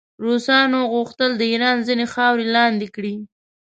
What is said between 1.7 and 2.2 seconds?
ځینې